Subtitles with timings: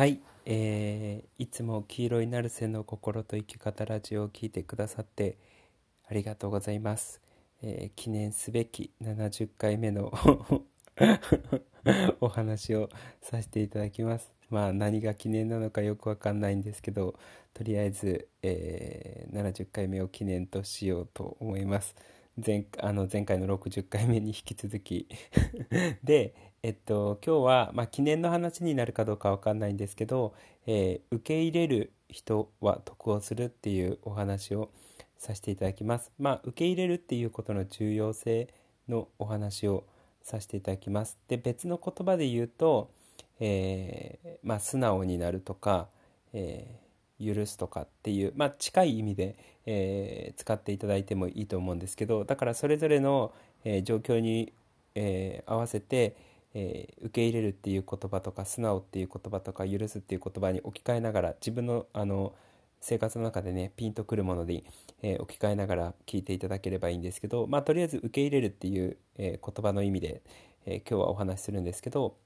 [0.00, 5.36] はい、えーいつも黄色いナルセの心と生き方ラジオを聞いてくださって
[6.08, 7.20] ありがとうございます。
[7.60, 10.10] えー記念すべき70回目の
[12.22, 12.88] お話を
[13.20, 14.32] させていただきます。
[14.48, 17.14] まあ何が記念なのかよくわかんないんですけど、
[17.52, 21.94] とりあえず、えー70回目を記念としようと思います。
[22.42, 25.06] 前あの前回の60回目に引き続き
[26.02, 30.34] で、えっと、今日は、まあ、記念の話になるかどうかわかんないんですけど、
[30.66, 34.70] えー受け入れる人は得をするっていうお話を
[35.16, 36.12] させていただきます。
[36.18, 38.52] まあ、受け入れるっていうことの重要性
[38.88, 39.84] のお話を
[40.22, 41.16] させていただきます。
[41.28, 42.90] で、別の言葉で言うと、
[43.40, 45.88] えーまあ、素直になるとか、
[46.32, 46.80] えー
[47.22, 53.32] 許すとかっていう、まあ、近い意味で、えー使っていただいてもいいと思うんですけどだからそれぞれの、
[53.64, 54.52] えー状況に、
[54.94, 56.16] えー合わせて、
[56.54, 62.34] えー受け入れるっていう言葉とか素直っていう言葉とか許すっていう言葉に置き換えながら自分のあの
[62.80, 64.64] 生活の中でねピンとくるもので、
[65.02, 70.22] えー置き換えながら聞いていただければいいんですけど、まあ、とりあえず受け入れるっていう、えー言葉の意味で、
[70.66, 72.16] えー今日はお話しするんですけど、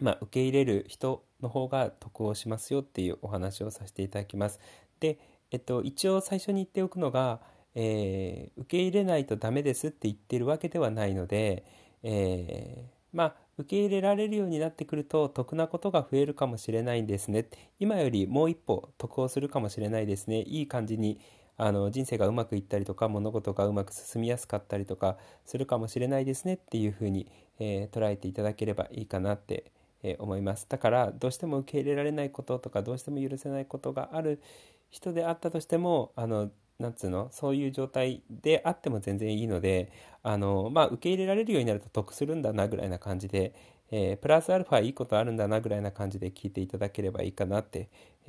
[0.00, 4.60] まあ、受け入れる人の方が得をしますよっていうお話をさせていただきます。
[5.00, 5.18] で、
[5.50, 7.40] えっと、一応最初に言っておくのが、
[7.74, 11.64] えー受け入れないとダメですって言ってるわけではないので、
[12.02, 17.48] えーまあ受け入れられるようになってくると得なことが増えるかもしれないんですね。
[17.80, 20.42] 今よりもう一歩得をするかもしれないですね。
[20.42, 21.18] いい感じに
[21.56, 26.54] あの人生がうまくいったりとか物事がうまく進みやすかったりとかするかもしれないですね。
[26.54, 27.26] っていうふうに、
[27.58, 30.66] えー捉えていただければいいかなって、え思います。
[30.68, 34.42] だからどうしても受け入れられないこととかどうしても許せないことがある
[34.90, 37.28] 人であったとしてもあのなんつうの？
[37.32, 39.90] そういう状態であっても全然いいので
[40.22, 43.54] あの、まあ、受け入れられるようになると得するんだなぐらいな感じで、
[43.90, 47.88] えープラスアルファいいことあるんだなぐらいな感じで聞いていただければいいかなって、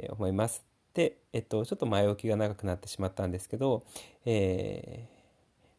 [0.09, 0.63] 思います。
[0.93, 3.83] で、えっと、ちょっと前置きが長くなってしまったんですけど、
[4.25, 5.17] えー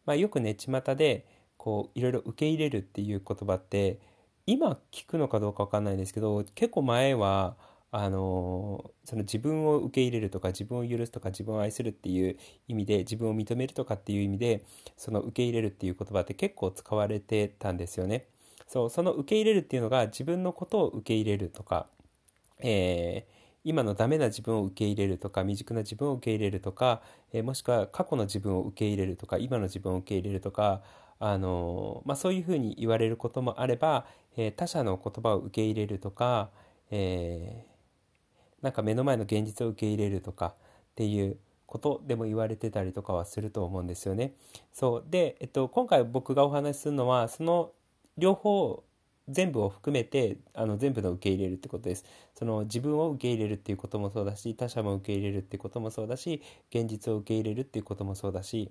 [0.06, 1.26] まあ、よくね巷で
[1.56, 3.98] こういろいろ受け入れるっていう言葉って
[4.46, 7.56] 今聞くのかどうかわかんないんですけど結構前は
[7.90, 12.36] あのその自分を受け入れるとか自分を許すとか自分を愛するっていう
[12.68, 14.64] 意味で自分を認めるとかっていう意味で
[14.96, 18.26] その受け入れるっていう言葉って結構使われてたんですよね。
[18.66, 21.86] そうその受け入れるっていうのが自分のことを受け入れるとか、
[22.60, 30.82] えー今のダメな自分を受け入れるとか未熟な自分を受け入れるとか、えーもしくは過去の自分を受け入れるとか今の自分を受け入れるとか、
[31.18, 34.06] あのまあ、そういうふうに言われることもあれば、
[34.36, 36.50] えー他者の言葉を受け入れるとか、
[36.90, 37.77] えー
[38.62, 40.52] なんか目の前の現実を受け入れるとかっ
[40.94, 41.36] ていう
[41.66, 44.32] ことでも言われてたりとかはすると思うんですよね。
[44.72, 47.72] そうで、えっと、今回僕がお話しするのはその
[48.16, 48.82] 両方
[49.28, 52.04] 全部を含めてあの全部の受け入れるってことです。
[52.34, 58.70] その自分を受け入れるっていうこともそうだし他者も受け入れるっていうこともそうだし現実を受け入れるっていうこともそうだし、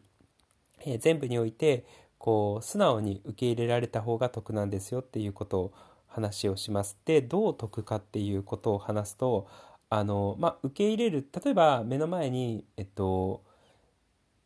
[0.85, 1.85] えー全部において
[2.17, 5.73] こう素直に受け入れられた方が得なんですよっていうことを
[6.07, 6.97] 話をします。
[7.05, 9.47] でどう得かっていうことを話すと
[9.89, 13.43] あの、まあ、受け入れる例えば目の前に、えっと、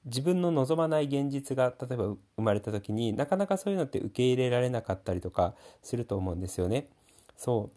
[0.05, 6.89] 自分の望まない現実が例えば生まれた時になかなかそういうのって受け入れられなかったりとかすると思うんですよね。
[7.37, 7.71] そ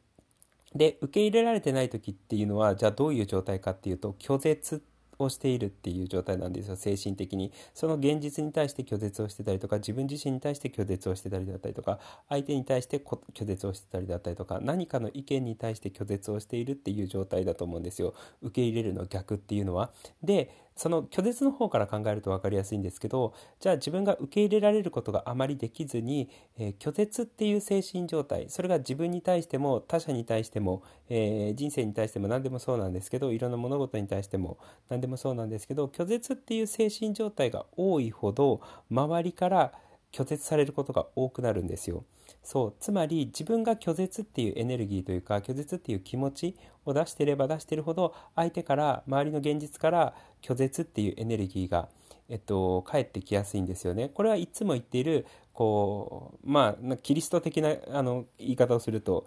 [0.74, 4.82] うで受け入れられてない時っていうのはじゃあどういう状態かっていうと拒絶
[5.18, 7.52] をしているっていう状態なんですよ精神的に。
[7.74, 11.98] その現実に対して拒絶をしてたりとか自分自身に対して拒絶をしてたりだったりとか
[12.28, 18.14] 相手に対して拒絶をしてたりだったりとか何かの意見に対して拒絶をしているっていう状態だと思うんですよ。
[18.42, 19.90] 受け入れるの逆っていうのは。
[20.22, 34.58] でその拒絶の方から考えると分かりやすいんですけどじゃあ自分が受け入れられることがあまりできずに、えー拒絶っていう精神状態それが自分に対しても他者に対しても、えー人生に対しても何でもそうなんですけどいろんな物事に対しても
[34.88, 38.60] 何でもそうなんですけど拒絶っていう精神状態が多いほど
[38.90, 39.72] 周りから
[40.12, 42.04] 拒絶されることが多くなるんですよ。
[42.44, 51.88] そうつまり自分が拒絶っていうエネルギーというか拒絶っていう気持ちを出してれば出してるほど相手から周りの現実から拒絶っていうエネルギーが、
[52.28, 54.10] えっと、返ってきやすいんですよね。
[54.10, 59.24] これはいつも言っているこうまあキリスト的なあの言い方をすると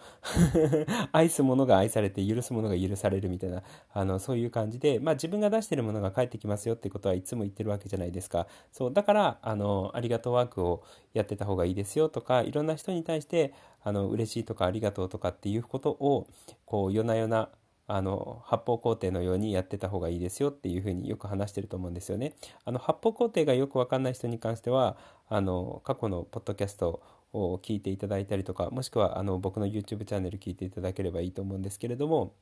[1.14, 3.64] 愛す者が愛されて許す者が許されるみたいな
[3.94, 8.48] あのそういう感じで、まあ、自分が出してるものが返ってきますよってことはいつも言ってるわけじゃないですか。
[8.74, 10.84] そうだからあのありがとうワークを
[11.14, 13.54] やってた方がいいですよとかいろんな人に対して
[13.84, 16.28] あの嬉しいとかありがとうとかっていうことを
[16.66, 17.50] こう夜な夜な
[17.88, 22.34] あの発泡工程のようにやってた方がいいですよっていうふうによく話してると思うんですよね。
[22.66, 24.98] あの発泡工程がよくわかんない人に関しては
[25.30, 27.02] あの過去のポッドキャスト
[27.34, 32.34] を聞いていただいたりとかもしくはあの僕の YouTube チャンネル聞いていただければいいと思うんですけれども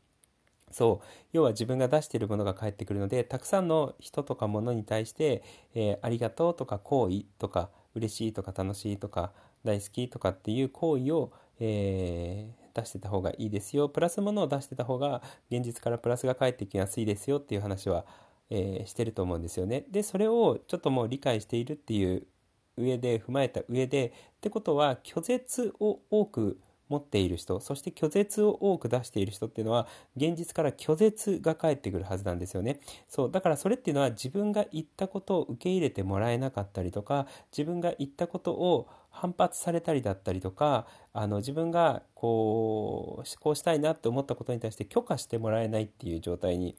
[0.72, 5.44] そう要は自分が出しているものが返ってくるのでたくさんの人とか物に対して、
[5.74, 9.32] えーありがとうとか好意とか嬉しいとか楽しいとか
[9.64, 18.06] 大好きとかっていう行為を、えー出してた方がいいですよプラスものを出してた方が現実からプラスが返ってきやすいですよっていう話は、
[18.50, 19.86] えーしてると思うんですよね。
[19.90, 22.28] でそれをちょっともう理解しているっていう
[22.78, 24.08] 上で踏まえた上で
[24.38, 26.60] ってことは拒絶を多く
[26.90, 32.80] 持っている人そして拒絶を多く出している人っていうのは現実から拒絶が返ってくるはずなんですよね。
[33.08, 46.76] そうだからそれっていうのは自分が言ったことを受け入れてもらえなかったりとか自分が言ったことを反発されたりだったりとかあの自分がこうこうしたいなって思ったことに対して許可してもらえないっていう状態に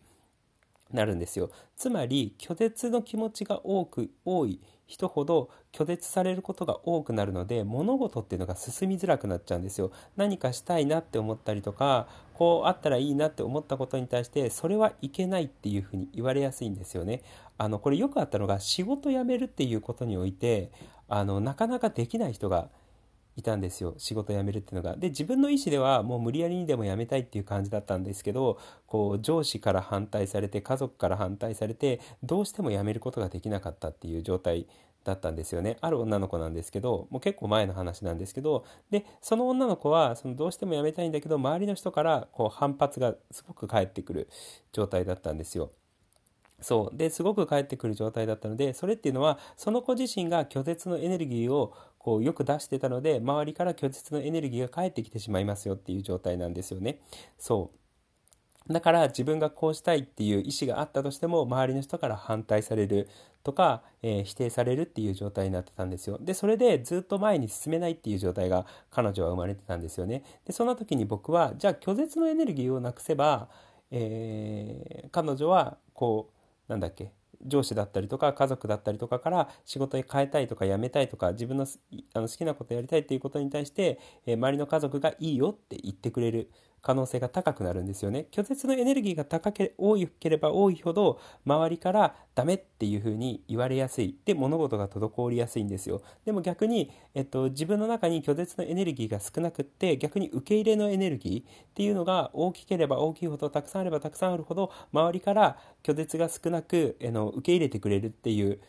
[0.93, 1.51] なるんですよ。
[1.77, 9.91] つまり拒絶の気持ちが多く多い人ほど拒絶されることが多くなるので物事っていうのが進みづらくなっちゃうんですよ。
[10.17, 17.23] 何かしたいなって思ったりとかこうあったらいいなって思ったことに対してそれはいけないっていうふうに言われやすいんですよね。
[17.59, 20.71] あのこれよくあったのが仕事辞めるっていうことにおいて
[21.09, 22.69] あのなかなかできない人が
[23.37, 24.97] いたんですよ仕事辞めるっていうのが。
[24.97, 34.67] で自分の意思ではもう無理やりにでも辞めたいっていう感じだったんですけどこう上司から反対されて家族から反対されてどうしても辞めることができなかったっていう状態
[35.07, 44.29] だったんですよねある女の子なんですけどもう結構前の話なんですけどでその女の子はそのどうしても辞めたいんだけど周りの人からこう反発がすごく返ってくる
[44.73, 45.71] 状態だったんですよ。
[46.61, 51.75] そうですごく返ってくる状態だったのでそれっていうのはその子自身が拒絶のエネルギーを
[52.07, 57.01] こうよく出してたので周りから拒絶のエネルギーが返ってきてしまいますよっていう状態なんですよね。
[57.37, 57.73] そ
[58.69, 63.09] うだから自分がこうしたいっていう意思があったとしても周りの人から反対される
[63.43, 66.19] とか、えー否定されるっていう状態になってたんですよ。
[66.21, 70.23] でそれでずっと前に進めないっていう状態が彼女は生まれてたんですよね。
[70.45, 73.49] でそんな時に僕はじゃあ拒絶のエネルギーをなくせば、
[73.91, 76.31] えー彼女はこ
[76.69, 77.11] うなんだっけ
[77.45, 81.67] 上司だったりとか家族だったりとかから仕事に変えたいとか辞めたいとか自分の
[82.15, 86.51] あの好きなことやりたいっていうことに対して、え周りの家族がいいよって言ってくれる。
[86.87, 88.29] 可能性が高くなるんですよね。
[88.31, 94.17] 拒絶のエネルギーが高け多ければ多いほど周りからダメっていうふうに言われやすい。
[94.25, 96.01] で物事が滞りやすいんですよ。
[96.25, 101.45] でも逆に、えっと、自分の中に拒絶のエネルギーが少なくって逆に受け入れのエネルギーっ
[101.75, 108.61] ていうのが大きければ大きいほどたくさんあればたくさんあるほど周りから拒絶が少なくあの受け入れてくれるっていう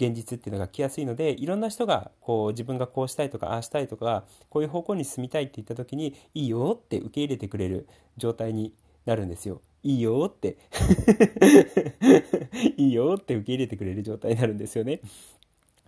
[0.00, 7.86] 現実っていうのが来やすいのでいろんな人がこう自分がこうしたいとかああしたいとかこういう方向に進みたいって言った時にいいよって受け入れてくれる
[8.16, 8.72] 状態に
[9.04, 9.60] なるんですよ。
[9.82, 10.58] いいよって
[12.76, 15.00] いいよって受け入れてくれる状態になるんですよね。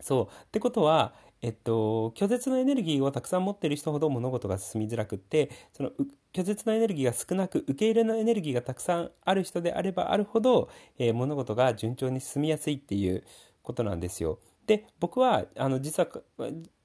[0.01, 5.91] そうってことは、えっと、拒絶のエネルギーをたくさん持っている人ほど物事が進みづらくってその
[6.33, 10.69] 拒絶のエネルギーが少なく受け入れのエネルギーがたくさんある人であればあるほど、
[10.99, 13.23] えー物事が順調に進みやすいっていう
[13.63, 14.39] ことなんですよ。
[14.67, 16.09] で僕はあの実は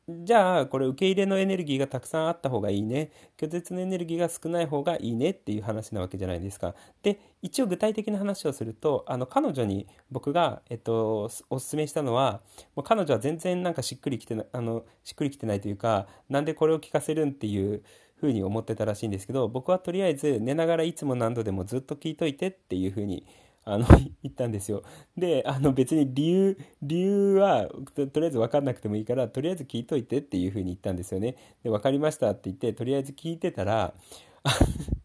[0.10, 6.76] じゃあこれ受け入れのエネルギーがたくさんあった方がいいね拒絶のエネルギーが少ない方がいいねっていう話なわけじゃないですか。
[7.04, 12.42] で一応具体的な話をするとあの彼女に僕が、えっと、おすすめしたのは
[12.74, 17.84] もう彼女は全然なんかしっくりきてなあのしっくりきてないというかなんでこれを聞かせるんっていう
[18.16, 23.26] ふうに思ってたらしいんですけど僕はとりあえず寝ながらいつも何度でもずっと聞いといてっていうふうに
[23.68, 23.86] あの
[24.24, 24.82] 言ったんですよ。
[25.18, 31.36] であの別に理由理由はととりあえず分かんなくてもいいからとりあえず聞いといてっていうふうに言ったんですよね。
[31.64, 33.94] で分かりましたって言ってとりあえず聞いてたら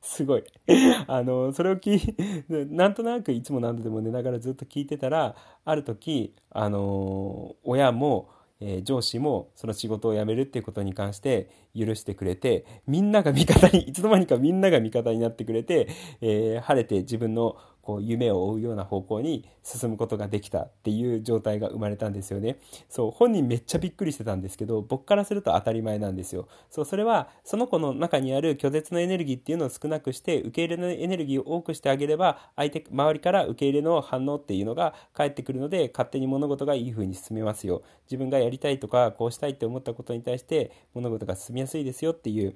[0.01, 0.45] すごい。
[1.09, 2.17] あのそれを聞い
[2.71, 8.29] なんとなくいつも何度でも寝ながらずっと聞いてたらある時あの親も
[8.61, 15.89] えー上司もその仕事を辞めるっていうことに関して許してくれてみんなが味方にいつの間にかみんなが味方になってくれて、
[16.21, 22.57] えー晴れて自分のこう夢を追うような方向に進むことができたっていう状態が生まれたんですよね。
[22.89, 26.49] そう本人めっちゃびっくりしてたんですけど僕からすると当たり前なんですよ。
[26.71, 37.83] そうそれはその子の中にある拒絶のエネルギーっていうのを少なくして受け入れのエネルギーを多くしてあげれば相手周りから受け入れの反応っていうのが返ってくるので勝手に物事がいい風に進めますよ。
[38.07, 42.55] 自分がやりたいとかこうしたいって思ったことに対して物事が進みやすいですよっていう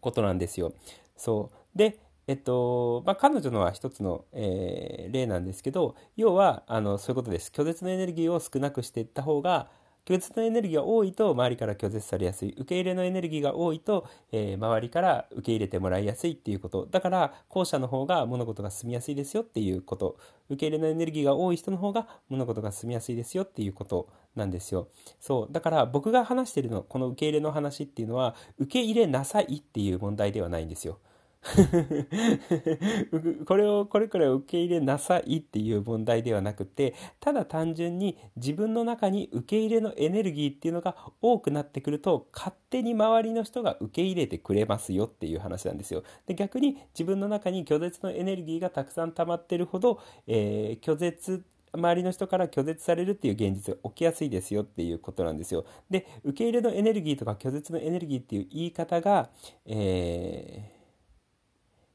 [0.00, 0.72] ことなんですよ。
[1.16, 7.50] そうでえっとまあ、彼女のは一つの、えー例なんですけど要はあのそういうことです。
[7.52, 9.68] 拒絶のエネルギーを少なくしていった方が
[10.06, 12.52] 拒絶のエネルギーが多いと周りから拒絶されやすい。
[12.52, 16.86] 受け入れのエネルギーが多いと、えー周りから受け入れてもらいやすいっていうこと。
[16.90, 20.16] だから後者の方が物事が進みやすいですよっていうこと。
[20.48, 24.88] 受け入れのエネルギーが多い人の方が物事が進みやすいですよっていうことなんですよ。
[25.20, 25.52] そう。
[25.52, 30.98] だから僕が話してるのこの受け入れの話っていうのは受け入れなさいっていう問題ではないんですよ。
[33.46, 46.02] これをこれからい受け入れなさいっていう問題ではなくてただ単純に自分の中に受け入れのエネルギーっていうのが多くなってくると勝手に周りの人が受け入れてくれますよっていう話なんですよ。
[46.26, 51.42] で逆に自分の中に拒絶のエネルギーがたくさん溜まってるほど、えー、拒絶
[51.72, 55.64] 周りの人から拒絶されるっていう現実が起きやすいですよっていうことなんですよ。
[55.88, 59.30] で受け入れのエネルギーとか拒絶のエネルギーっていう言い方が、
[59.66, 60.79] えー、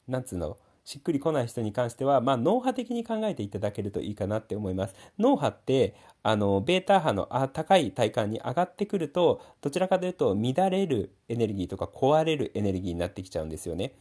[0.07, 0.57] なんつうの？
[0.83, 4.93] しっくりこない人に関しては、まあ、脳波的に考えていただけるといいかなって思います。
[5.17, 13.93] 脳波ってあのベータ波のあ高い体感に上がってくるとどちらかというと乱れるエネルギーとか壊れるエネルギーになってきちゃうんですよね。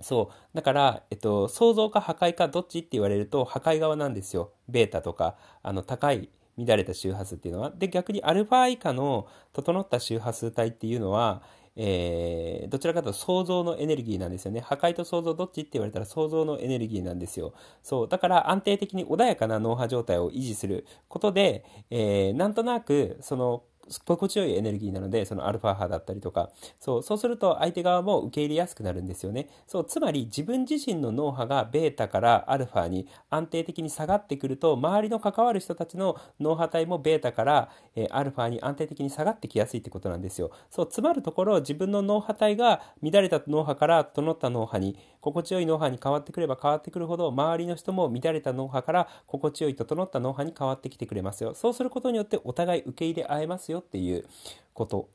[0.00, 0.56] そう。
[0.56, 4.50] だから、えっと、創造か破壊かどっちって言われると破壊側なんですよ。
[4.66, 7.70] ベータとか、あの、高い乱れた周波数っていうのは。
[7.76, 11.42] で、逆にアルファ以下の整った周波数帯っていうのは、
[11.82, 14.60] えー、どちらかというと創造のエネルギーなんですよね。
[14.60, 17.54] 破壊と創造どっちって言われたら創造のエネルギーなんですよ。
[17.82, 18.08] そう。
[18.08, 23.62] だから安定的に穏やかな脳波状態を維持することで、えー、なんとなく、その、
[24.06, 29.48] 心地よいエネルギーなので、そのアルファ波だったりとか、そう、そうすると相手側も受け入れやすくなるんですよね。
[29.66, 40.50] そう、つまり自分自身の脳波がベータからアルファに安定的に下がってくると、周りの関わる人たちの脳波体もベータから、えー、アルファに安定的に下がってきやすいってことなんですよ。
[40.70, 51.54] そう、つまるところ、自分の脳波体が乱れた脳波から整った脳波に、心地よい脳波に変わってくれば変わってくるほど、周りの人も乱れた脳波から心地よい整った脳波に変わってきてくれますよ。
[51.54, 54.26] そうすることによってお互い受け入れ合えますよっていう
[54.72, 55.08] こと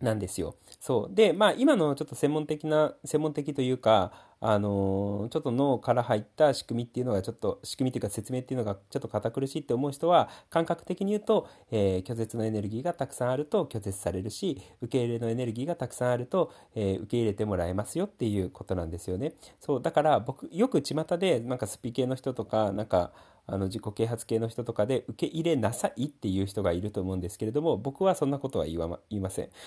[0.00, 0.56] なんですよ。
[0.80, 1.14] そう。
[1.14, 4.12] で、まあ今のちょっと専門的な、専門的というか、
[4.46, 19.32] あのー、ちょっと脳から入った仕組みっていうのがちょっと、仕組みっていうか説明っていうのがちょっと堅苦しいって思う人は、感覚的に言うと、えー、拒絶のエネルギーがたくさんあると拒絶されるし、受け入れのエネルギーがたくさんあると、えー、受け入れてもらえますよっていうことなんですよね。
[19.60, 19.82] そう。
[19.82, 23.12] だから僕、よく巷でなんかスピ系の人とか、なんか、
[23.46, 29.48] あの自己啓発系の人とかで受け入れなさいっていう人がいると思うんですけれども僕はそんなことは言わ、ま、言いません。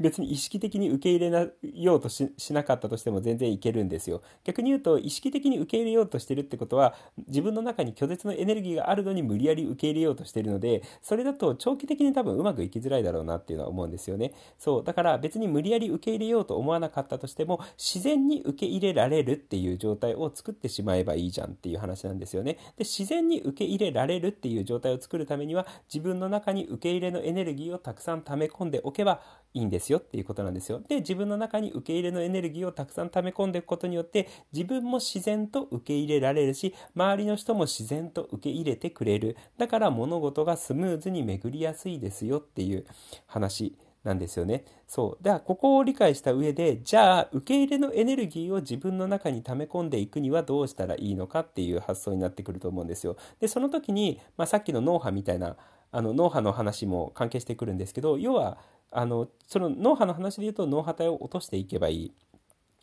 [0.00, 4.22] 別に意識的に受け入れなようとしなかったとしても全然いけるんですよ。
[4.44, 6.94] 逆に言うと意識的に受け入れようとしてるってことは
[7.26, 14.32] 自分の中に拒絶のエネルギーがあるのに無理やり受け入れようとしてるのでそれだと長期的に多分うまくいきづらいだろうなっていうのは思うんですよね。
[14.58, 22.54] そうだから別に無理やり受け入れようと思わなかったとしても自然に受け入れられるっていう状態を作ってしまえばいいじゃんっていう話なんですよね。
[22.76, 29.20] で、自然に受け入れられるっていう状態を作るためには、自分の中に受け入れのエネルギーをたくさん溜め込んでおけば
[29.54, 30.80] いいんですよっていうことなんですよ。
[30.86, 39.36] で、自分の中に受け入れのエネルギーをたくさん溜め込んでいくことによって、自分も自然と受け入れられるし、周りの人も自然と受け入れてくれる。
[39.58, 42.86] だから物事がスムーズに巡りやすいですよっていう
[43.26, 43.74] 話
[44.04, 44.64] なんですよね。
[44.88, 45.22] そう。
[45.22, 53.16] では、ここを理解した上で、じゃあ、受け入れのエネルギーを自分の中に溜め込んでいくにはどうしたらいいのかっていう発想になってくると思うんですよ。
[53.38, 55.56] で、その時に、まあ、さっきの脳波みたいな、
[55.92, 58.58] あの、脳波の話も関係してくるんですけど、要は、
[58.90, 62.12] あの、その脳波の話で言うと、脳波体を落としていけばいい。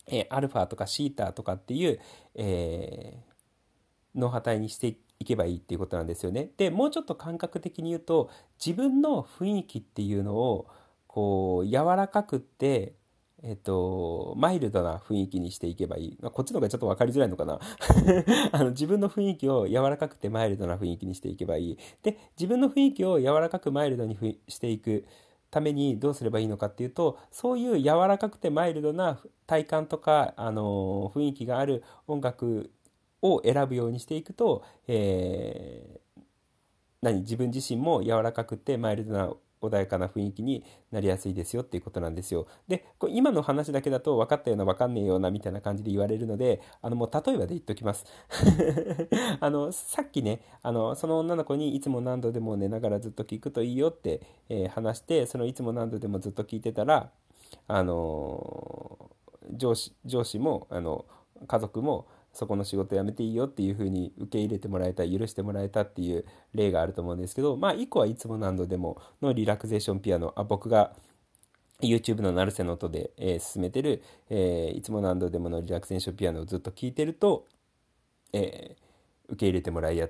[0.08, 2.00] えー、アルファとかシータとかっていう、
[2.36, 6.50] えー、脳波体にしていけばいいっていうことなんですよね。
[6.58, 8.30] で、もうちょっと感覚的に言うと、
[8.64, 10.68] 自分の雰囲気っていうのを、
[11.10, 12.94] こう柔らかくって
[13.42, 16.18] えっと、マイルドな雰囲気にしていけばいい。
[16.18, 17.60] こっちの方がちょっと分かりづらいのかな
[18.51, 21.78] あの自分の雰囲気を柔らかくてマイルドな雰囲気にしていけばいい。
[22.04, 24.18] で、自分の雰囲気を柔らかくマイルドに
[24.50, 25.06] していく
[25.51, 32.72] ためにどうすればいいのかっていうと、そういう柔らかくてマイルドな体感とか、あの雰囲気がある音楽
[33.22, 36.22] を選ぶようにしていくと、えー、
[37.01, 37.22] 何？
[37.22, 42.48] 自分自身も柔らかくてマイルドな穏やかな雰囲気になりやすいですよっていうことなんですよ。
[42.68, 48.06] で、今の話だけだと分かったような分かんねえようなみたいな感じで言われるので、あのもう例えばで言っときます。
[49.39, 57.12] あの、さっきね、あの、その女の子にいつも何度でも寝ながらずっと聞くといいよって、えー、話して、そのいつも何度でもずっと聞いてたら、
[57.68, 59.10] あの
[59.51, 61.06] 上司、上司も、あの、
[61.48, 62.08] 家族も、
[62.39, 66.24] そこの仕事辞めていいよっていうふうに受け入れてもらえた許してもらえたっていう
[66.55, 70.93] 例があると思うんですけどまあ1個はいつも何度でものリラクゼーションピアノあ僕が
[71.81, 77.46] YouTube の成瀬の音で、えー、進めてる、えー、いつも何度でものリラクゼーションピアノをずっと聴いてると、
[78.31, 80.08] えー、受け入れてもらいや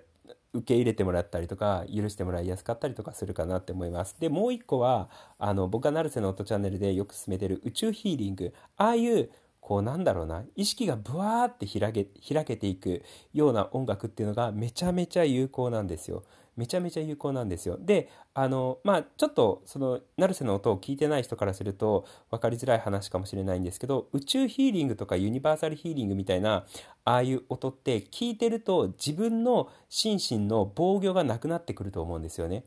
[0.54, 4.16] 受け入れてもらったりとか許してもらいやすかったりとかするかなって思います。
[4.20, 8.54] でもう一個はあの僕が成瀬の音チャンネルでよく進めてる宇宙ヒーリング。
[8.78, 9.30] ああいう
[9.62, 16.24] こうなんだろうな意識がブワーって開け開けていくような音楽っていうのがめちゃめちゃ有効なんですよ。
[16.56, 17.78] めちゃめちゃ有効なんですよ。
[17.80, 26.66] であのまあちょっとその成瀬の音を聞いてない人からすると分かりづらい話かもしれないんですけど宇宙ヒーリングとかユニバーサルヒーリングみたいな
[27.06, 32.66] ああいう音って聞いてると自分の心身の防御がなくなってくると思うんですよね。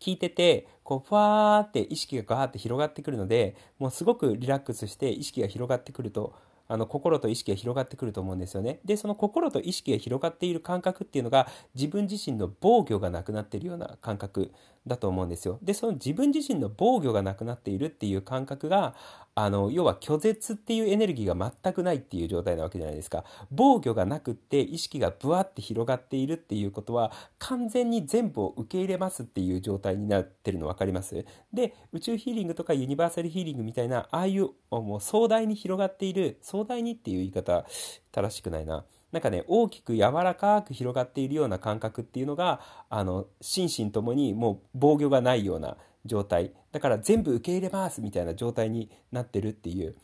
[0.00, 6.34] 聞いててこうファーって意識がガーって広がってくるのでもうすごくリラックスして意識が広がってくると
[6.68, 8.80] あの心と意識が広がってくると思うんですよね。
[8.84, 14.52] でその心と意識が広がっている感覚っていうのが自分自身の防御がなくなっているような感覚
[14.86, 15.58] だと思うんですよ。
[15.62, 18.94] でその自分自身の防御がなくなっているっていう感覚が
[19.34, 23.24] あの要は拒絶っていうエネルギーが全くないっていう状態なわけじゃないですか。
[23.50, 31.24] 防御がなくって意識がブワって広がっているっていうことは完全に全部を受け入れますっていう状態になってるの分かります？
[31.52, 37.64] で宇宙ヒーリングとかユニバーサルヒーリングみたいなああいうもう壮大に広がっている壮大にっていう言い方
[38.10, 38.84] 正しくないな。
[39.12, 46.52] なんかね大きく柔らかく広がっているような感覚っていうのがあの心身ともにもう防御がないような状態。
[46.72, 49.94] だから全部受け入れますみたいな状態になってるっていう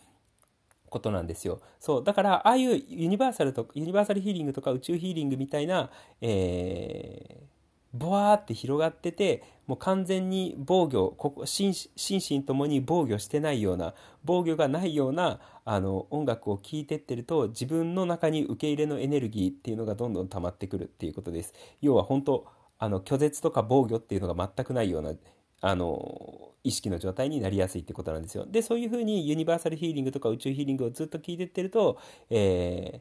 [0.88, 1.60] ことなんですよ。
[1.80, 7.57] そうだからああいうユニバーサルとユニバーサルヒーリングとか宇宙ヒーリングみたいな、えー、
[7.94, 22.46] ボワーって広がっててもう完全に防御ここ心身ともに防御してないような防御がないようなあの音楽を聴いてってると自分の中に受け入れのエネルギーっていうのがどんどん溜まってくるっていうことです要は本当
[22.78, 25.12] あの拒絶とか防御っていうのが全くないような
[25.60, 28.46] あの意識の状態になりやすいってことなんですよ。
[28.46, 31.98] でそういうふうにユニバーサルヒーリングとか宇宙ヒーリングをずっと聞いてってると、
[32.30, 33.00] え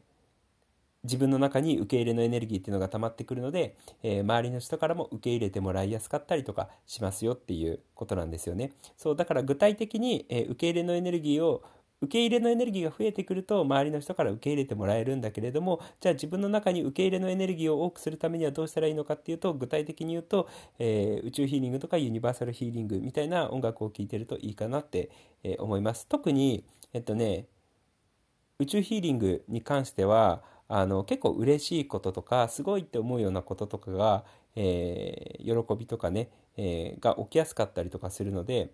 [1.04, 8.72] 自分の中に受け入れのエネルギーっていうのが溜まってくるので、えー、周りの人からも受け入れてもらいやすかったりとかしますよっていうことなんですよね。
[8.96, 11.62] そうだから具体的に、えー、受け入れのエネルギーを
[12.00, 25.10] 受け入れのエネルギーが増えてくると周りの人から受け入れてもらえるんだけれどもじゃあ自分の中に受け入れのエネルギーを多くするためにはどうしたらいいのかっていうと具体的に言うと、えー、宇宙ヒーリングとかユニバーサルヒーリングみたいな音楽を聴いてるといいかなって、
[25.42, 27.46] え、思います特にえっとね
[28.60, 38.70] 宇宙ヒーリングに関してはあの結構嬉しいこととかすごいって思うようなこととかが、えー、喜びとかね、えー、が起きやすかったりとかするので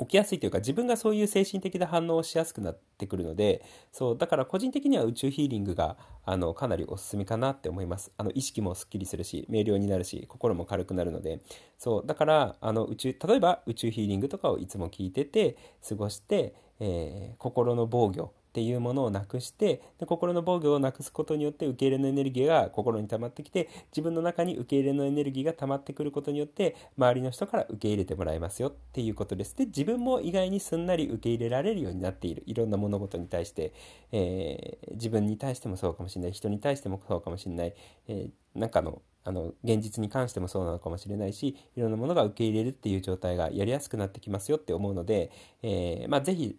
[0.00, 8.12] 起きやすいというか自分がそういう精神的な反応をしやすくなってくるのでそうだから個人的には宇宙ヒーリングがあのかなりおすすめかなって思います。
[8.16, 11.40] あの意識もすっきりするし明瞭になるし心も軽くなるので。
[11.76, 15.56] そうだからあの宇宙例えば宇宙ヒーリングとかをいつも聞いてて
[15.86, 29.56] 過ごして、えー、心の防御っていうものをなくしてで心の防御をなくすことによって受け入れのエネルギーが心に溜まってきて自分の中に受け入れのエネルギーが溜まってくることによって周りの人から受け入れてもらえますよっていうことです。
[29.56, 32.42] で自分も意外にすんなり受け入れられるようになっている。
[32.46, 33.72] いろんな物事に対して、
[34.10, 36.32] えー、自分に対してもそうかもしれない。
[36.32, 37.74] 人に対してもそうかもしれない、
[38.08, 45.30] えー、なんかのあの現実に関してもそうなのかもしれないしいろんなものが受け入れるっていう状態がやりやすくなってきますよって思うので、
[45.62, 46.56] えー、まあ、是非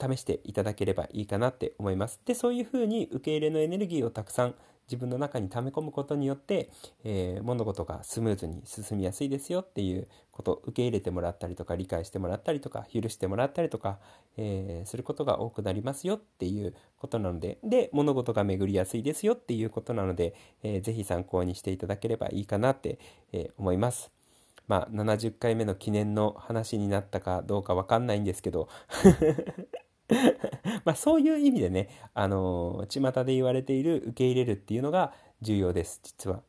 [0.00, 2.20] 試していただければいいかなって思います。
[2.24, 4.54] でそういうふうに受け入れのエネルギーをたくさん
[4.86, 6.70] 自分の中に溜め込むことによって、
[7.04, 13.98] えー、物事がスムーズに進みやすいですよっていうこと受け入れてもらったりとか理解してもらったりとか許してもらったりとか、
[14.36, 22.98] えー、することが多くなりますよっていうことなのでで物事が巡りやすいですよっていうことなので、えー、ぜひ参考にしていただければいいかなって、
[23.32, 24.10] え思います。
[24.66, 28.68] まあ、70回目の記念の話になったかどうかわかんないんですけど
[30.84, 36.42] まあそういう意味でね、あのー、巷で言われている受け入れるっていうのが重要です、実は。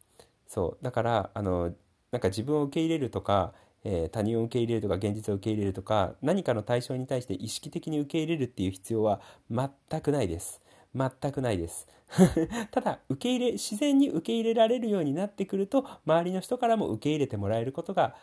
[0.47, 0.83] そう。
[0.83, 1.73] だから、あのー、
[2.11, 3.53] なんか自分を受け入れるとか、
[3.85, 9.69] えー、他人を受け入れるとか現実を受け入れるとか何かの対象に対して意識的に受け入れるっていう必要は全
[10.01, 10.61] くないです。
[10.95, 11.87] 全くないです。
[12.71, 18.15] ただ受け入れ自然に受け入れられるようになってくると周りの人からも受け入れてもらえることが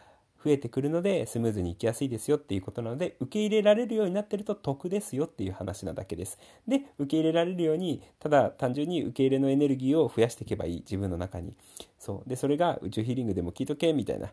[0.44, 6.38] 増えてくるのでスムーズにいきやすいですよっていうことなので受け入れられるようになってると得ですよっていう話なだけです。
[6.66, 11.56] で受け入れられるようにただ単純に受け入れのエネルギーを増やしていけばいい自分の中に。
[11.98, 14.26] そうでそれが宇宙ヒーリングでも聞いとけみたいな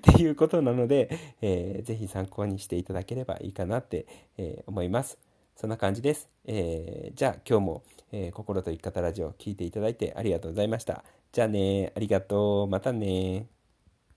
[0.00, 1.10] ていうことなので、
[1.42, 4.06] えー、ぜひ参考にしていただければいいかなって、
[4.38, 5.18] えー、思います。
[5.56, 6.28] そんな感じです。
[6.46, 11.04] えー、じゃあ今日も、えー、心と生き方ラジオ聴いていただいてありがとうございました。
[11.32, 12.68] じゃあねありがとう。
[12.68, 13.46] またね